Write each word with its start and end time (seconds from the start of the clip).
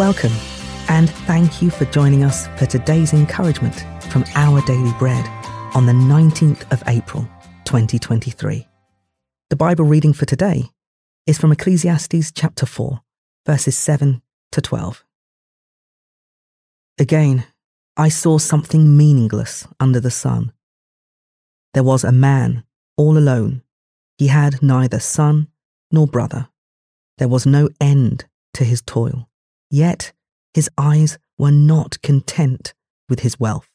Welcome, 0.00 0.32
and 0.88 1.10
thank 1.10 1.60
you 1.60 1.68
for 1.68 1.84
joining 1.84 2.24
us 2.24 2.46
for 2.56 2.64
today's 2.64 3.12
encouragement 3.12 3.84
from 4.10 4.24
Our 4.34 4.62
Daily 4.62 4.94
Bread 4.98 5.26
on 5.74 5.84
the 5.84 5.92
19th 5.92 6.72
of 6.72 6.82
April, 6.86 7.28
2023. 7.66 8.66
The 9.50 9.56
Bible 9.56 9.84
reading 9.84 10.14
for 10.14 10.24
today 10.24 10.70
is 11.26 11.36
from 11.36 11.52
Ecclesiastes 11.52 12.32
chapter 12.32 12.64
4, 12.64 13.02
verses 13.44 13.76
7 13.76 14.22
to 14.52 14.62
12. 14.62 15.04
Again, 16.98 17.44
I 17.94 18.08
saw 18.08 18.38
something 18.38 18.96
meaningless 18.96 19.68
under 19.78 20.00
the 20.00 20.10
sun. 20.10 20.52
There 21.74 21.84
was 21.84 22.04
a 22.04 22.10
man 22.10 22.64
all 22.96 23.18
alone. 23.18 23.60
He 24.16 24.28
had 24.28 24.62
neither 24.62 24.98
son 24.98 25.48
nor 25.92 26.06
brother. 26.06 26.48
There 27.18 27.28
was 27.28 27.44
no 27.44 27.68
end 27.82 28.24
to 28.54 28.64
his 28.64 28.80
toil. 28.80 29.29
Yet 29.70 30.12
his 30.52 30.68
eyes 30.76 31.18
were 31.38 31.52
not 31.52 32.02
content 32.02 32.74
with 33.08 33.20
his 33.20 33.38
wealth. 33.38 33.68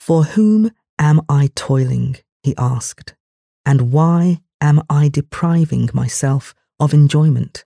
For 0.00 0.24
whom 0.24 0.70
am 0.98 1.20
I 1.28 1.50
toiling? 1.54 2.16
he 2.42 2.54
asked, 2.58 3.14
and 3.64 3.92
why 3.92 4.40
am 4.60 4.82
I 4.90 5.08
depriving 5.08 5.88
myself 5.94 6.54
of 6.78 6.92
enjoyment? 6.92 7.64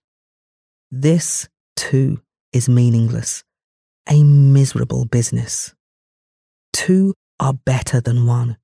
This, 0.91 1.49
too, 1.77 2.21
is 2.53 2.69
meaningless, 2.69 3.45
a 4.09 4.23
miserable 4.23 5.05
business. 5.05 5.75
Two 6.73 7.15
are 7.41 7.55
better 7.55 8.01
than 8.01 8.27
one, 8.27 8.57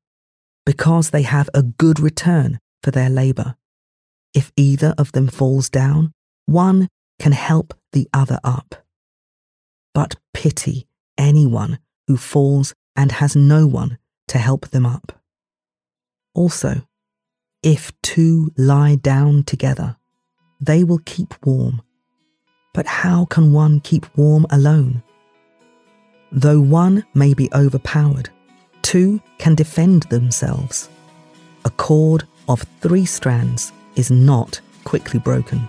because 0.65 1.11
they 1.11 1.23
have 1.23 1.51
a 1.53 1.63
good 1.63 1.99
return 1.99 2.59
for 2.83 2.91
their 2.91 3.11
labour. 3.11 3.57
If 4.35 4.53
either 4.57 4.95
of 4.99 5.13
them 5.13 5.29
falls 5.29 5.69
down, 5.69 6.13
one 6.47 6.89
can 7.19 7.33
help 7.33 7.75
the 7.95 8.09
other 8.13 8.39
up. 8.45 8.75
But 9.95 10.17
pity 10.35 10.87
anyone 11.17 11.79
who 12.07 12.17
falls 12.19 12.75
and 12.95 13.13
has 13.13 13.35
no 13.35 13.67
one 13.67 13.99
to 14.29 14.39
help 14.39 14.69
them 14.69 14.85
up. 14.85 15.21
Also, 16.35 16.87
if 17.63 17.93
two 18.03 18.53
lie 18.59 18.97
down 18.97 19.45
together, 19.45 19.97
they 20.61 20.85
will 20.85 21.01
keep 21.07 21.35
warm. 21.47 21.81
But 22.75 22.87
how 22.87 23.25
can 23.25 23.53
one 23.53 23.81
keep 23.81 24.05
warm 24.19 24.45
alone? 24.51 25.03
Though 26.33 26.61
one 26.61 27.05
may 27.15 27.33
be 27.33 27.49
overpowered, 27.55 28.29
two 28.83 29.23
can 29.39 29.55
defend 29.55 30.03
themselves. 30.05 30.89
A 31.65 31.71
cord 31.71 32.25
of 32.49 32.67
three 32.81 33.07
strands 33.07 33.73
is 33.95 34.11
not 34.11 34.61
quickly 34.83 35.21
broken. 35.21 35.67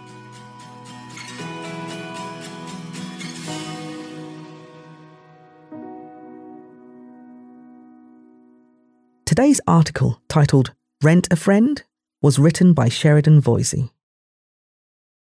Today's 9.25 9.59
article, 9.65 10.21
titled 10.29 10.75
Rent 11.01 11.27
a 11.31 11.35
Friend, 11.35 11.81
was 12.21 12.37
written 12.37 12.73
by 12.73 12.89
Sheridan 12.89 13.41
Voysey. 13.41 13.89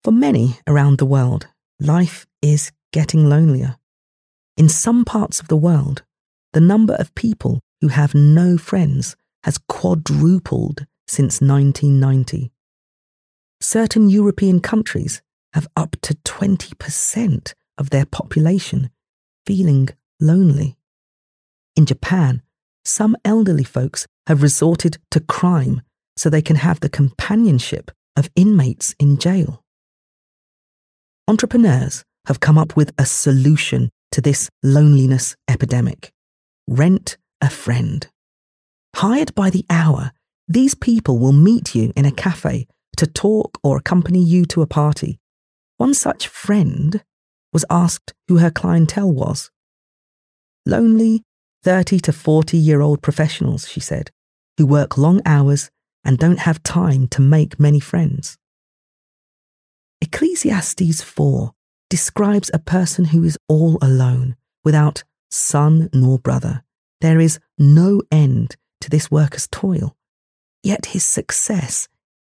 For 0.04 0.10
many 0.12 0.58
around 0.66 0.98
the 0.98 1.06
world, 1.06 1.46
life 1.80 2.26
is 2.42 2.72
getting 2.92 3.26
lonelier. 3.26 3.78
In 4.58 4.68
some 4.68 5.06
parts 5.06 5.40
of 5.40 5.48
the 5.48 5.56
world, 5.56 6.02
the 6.52 6.60
number 6.60 6.92
of 6.94 7.14
people 7.14 7.60
who 7.80 7.88
have 7.88 8.14
no 8.14 8.58
friends 8.58 9.16
has 9.44 9.58
quadrupled 9.66 10.84
since 11.08 11.40
1990. 11.40 12.52
Certain 13.62 14.10
European 14.10 14.60
countries 14.60 15.22
have 15.54 15.68
up 15.74 15.96
to 16.02 16.12
20% 16.16 17.54
of 17.78 17.88
their 17.88 18.04
population 18.04 18.90
feeling 19.46 19.88
lonely. 20.20 20.76
In 21.74 21.86
Japan, 21.86 22.42
some 22.86 23.16
elderly 23.24 23.64
folks 23.64 24.06
have 24.26 24.42
resorted 24.42 24.98
to 25.10 25.20
crime 25.20 25.82
so 26.16 26.30
they 26.30 26.42
can 26.42 26.56
have 26.56 26.80
the 26.80 26.88
companionship 26.88 27.90
of 28.16 28.30
inmates 28.36 28.94
in 28.98 29.18
jail. 29.18 29.62
Entrepreneurs 31.28 32.04
have 32.26 32.40
come 32.40 32.56
up 32.56 32.76
with 32.76 32.92
a 32.98 33.04
solution 33.04 33.90
to 34.12 34.20
this 34.20 34.48
loneliness 34.62 35.36
epidemic 35.48 36.12
rent 36.68 37.16
a 37.40 37.50
friend. 37.50 38.08
Hired 38.96 39.34
by 39.34 39.50
the 39.50 39.64
hour, 39.68 40.12
these 40.48 40.74
people 40.74 41.18
will 41.18 41.32
meet 41.32 41.74
you 41.74 41.92
in 41.96 42.04
a 42.04 42.12
cafe 42.12 42.66
to 42.96 43.06
talk 43.06 43.58
or 43.62 43.76
accompany 43.76 44.22
you 44.22 44.44
to 44.46 44.62
a 44.62 44.66
party. 44.66 45.18
One 45.76 45.92
such 45.92 46.28
friend 46.28 47.02
was 47.52 47.64
asked 47.68 48.14
who 48.28 48.38
her 48.38 48.50
clientele 48.50 49.12
was. 49.12 49.50
Lonely 50.64 51.22
30 51.66 51.98
to 51.98 52.12
40 52.12 52.56
year 52.56 52.80
old 52.80 53.02
professionals, 53.02 53.68
she 53.68 53.80
said, 53.80 54.12
who 54.56 54.64
work 54.64 54.96
long 54.96 55.20
hours 55.26 55.68
and 56.04 56.16
don't 56.16 56.38
have 56.38 56.62
time 56.62 57.08
to 57.08 57.20
make 57.20 57.58
many 57.58 57.80
friends. 57.80 58.38
Ecclesiastes 60.00 61.02
4 61.02 61.50
describes 61.90 62.52
a 62.54 62.60
person 62.60 63.06
who 63.06 63.24
is 63.24 63.36
all 63.48 63.78
alone, 63.82 64.36
without 64.64 65.02
son 65.28 65.90
nor 65.92 66.20
brother. 66.20 66.62
There 67.00 67.18
is 67.18 67.40
no 67.58 68.00
end 68.12 68.54
to 68.82 68.88
this 68.88 69.10
worker's 69.10 69.48
toil, 69.48 69.96
yet 70.62 70.86
his 70.86 71.04
success 71.04 71.88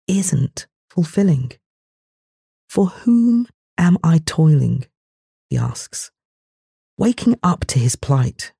isn't 0.07 0.67
fulfilling. 0.91 1.53
For 2.69 2.89
whom 2.89 3.47
am 3.79 3.97
I 4.05 4.21
toiling? 4.27 4.85
He 5.49 5.57
asks, 5.57 6.11
waking 6.99 7.37
up 7.43 7.65
to 7.69 7.79
his 7.79 7.97
plight 7.97 8.53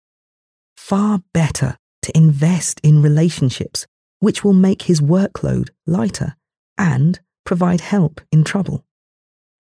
far 0.83 1.23
better 1.33 1.77
to 2.03 2.17
invest 2.17 2.81
in 2.83 3.01
relationships 3.01 3.87
which 4.19 4.43
will 4.43 4.53
make 4.53 4.83
his 4.83 5.01
workload 5.01 5.69
lighter 5.87 6.35
and 6.77 7.21
provide 7.45 7.81
help 7.81 8.21
in 8.33 8.43
trouble. 8.43 8.85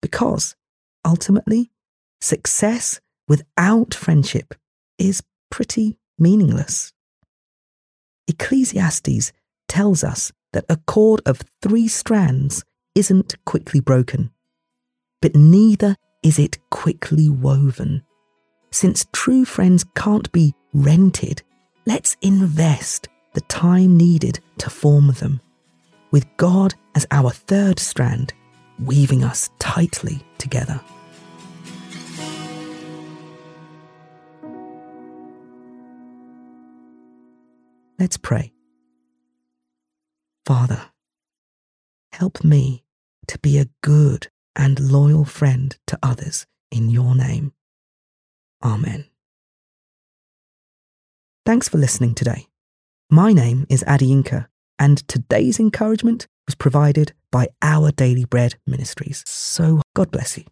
Because 0.00 0.54
ultimately, 1.04 1.72
success 2.20 3.00
without 3.26 3.92
friendship 3.92 4.54
is 4.98 5.20
pretty 5.50 5.98
meaningless. 6.16 6.92
Ecclesiastes 8.28 9.32
tells 9.66 10.04
us 10.04 10.30
that 10.52 10.64
a 10.68 10.76
cord 10.86 11.20
of 11.26 11.42
three 11.60 11.88
strands 11.88 12.64
isn't 12.94 13.34
quickly 13.44 13.80
broken, 13.80 14.30
but 15.20 15.34
neither 15.34 15.96
is 16.22 16.38
it 16.38 16.58
quickly 16.70 17.28
woven. 17.28 18.04
Since 18.70 19.06
true 19.12 19.44
friends 19.44 19.84
can't 19.96 20.30
be 20.30 20.54
rented, 20.72 21.42
let's 21.86 22.16
invest 22.22 23.08
the 23.32 23.40
time 23.42 23.96
needed 23.96 24.40
to 24.58 24.70
form 24.70 25.12
them, 25.12 25.40
with 26.10 26.26
God 26.36 26.74
as 26.94 27.06
our 27.10 27.30
third 27.30 27.78
strand, 27.78 28.32
weaving 28.78 29.22
us 29.24 29.50
tightly 29.58 30.22
together. 30.38 30.80
Let's 37.98 38.16
pray. 38.16 38.52
Father, 40.46 40.86
help 42.12 42.42
me 42.42 42.82
to 43.28 43.38
be 43.38 43.58
a 43.58 43.68
good 43.82 44.28
and 44.56 44.80
loyal 44.80 45.26
friend 45.26 45.76
to 45.86 45.98
others 46.02 46.46
in 46.70 46.88
your 46.88 47.14
name. 47.14 47.52
Amen. 48.64 49.09
Thanks 51.46 51.68
for 51.68 51.78
listening 51.78 52.14
today. 52.14 52.48
My 53.10 53.32
name 53.32 53.66
is 53.70 53.82
Adi 53.88 54.12
and 54.78 55.08
today's 55.08 55.58
encouragement 55.58 56.26
was 56.46 56.54
provided 56.54 57.14
by 57.32 57.48
Our 57.62 57.90
Daily 57.92 58.26
Bread 58.26 58.56
Ministries. 58.66 59.24
So 59.26 59.80
God 59.94 60.10
bless 60.10 60.36
you. 60.36 60.44